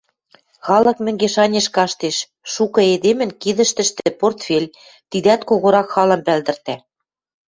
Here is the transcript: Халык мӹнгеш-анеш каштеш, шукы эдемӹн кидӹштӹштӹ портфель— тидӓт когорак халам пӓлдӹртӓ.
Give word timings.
Халык 0.65 0.97
мӹнгеш-анеш 1.05 1.67
каштеш, 1.75 2.17
шукы 2.53 2.81
эдемӹн 2.93 3.31
кидӹштӹштӹ 3.41 4.05
портфель— 4.19 4.73
тидӓт 5.11 5.41
когорак 5.49 5.87
халам 5.93 6.21
пӓлдӹртӓ. 6.27 6.75